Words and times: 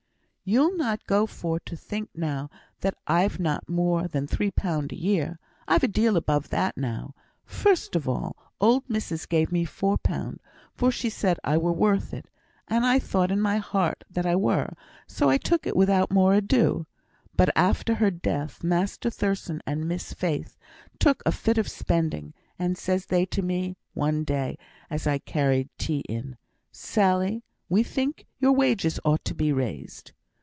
"You'll 0.43 0.75
not 0.75 1.05
go 1.07 1.27
for 1.27 1.61
to 1.61 1.77
think 1.77 2.09
now 2.13 2.49
that 2.81 2.97
I've 3.07 3.39
not 3.39 3.69
more 3.69 4.09
than 4.09 4.27
three 4.27 4.51
pound 4.51 4.91
a 4.91 4.97
year. 4.97 5.39
I've 5.65 5.83
a 5.83 5.87
deal 5.87 6.17
above 6.17 6.49
that 6.49 6.75
now. 6.75 7.15
First 7.45 7.95
of 7.95 8.09
all, 8.09 8.35
old 8.59 8.83
missus 8.89 9.25
gave 9.25 9.49
me 9.49 9.63
four 9.63 9.97
pound, 9.97 10.41
for 10.73 10.91
she 10.91 11.09
said 11.09 11.39
I 11.41 11.55
were 11.57 11.71
worth 11.71 12.13
it, 12.13 12.29
and 12.67 12.85
I 12.85 12.99
thought 12.99 13.31
in 13.31 13.39
my 13.39 13.59
heart 13.59 14.03
that 14.09 14.25
I 14.25 14.35
were; 14.35 14.73
so 15.07 15.29
I 15.29 15.37
took 15.37 15.65
it 15.65 15.73
without 15.77 16.11
more 16.11 16.33
ado; 16.33 16.85
but 17.37 17.47
after 17.55 17.93
her 17.95 18.11
death, 18.11 18.61
Master 18.61 19.09
Thurstan 19.09 19.61
and 19.65 19.87
Miss 19.87 20.11
Faith 20.11 20.57
took 20.99 21.23
a 21.25 21.31
fit 21.31 21.57
of 21.57 21.69
spending, 21.69 22.33
and 22.59 22.77
says 22.77 23.05
they 23.05 23.25
to 23.27 23.41
me, 23.41 23.77
one 23.93 24.25
day 24.25 24.57
as 24.89 25.07
I 25.07 25.17
carried 25.19 25.69
tea 25.77 26.03
in, 26.09 26.35
'Sally, 26.73 27.45
we 27.69 27.83
think 27.83 28.25
your 28.37 28.51
wages 28.51 28.99
ought 29.05 29.23
to 29.25 29.33
be 29.35 29.53
raised.' 29.53 30.11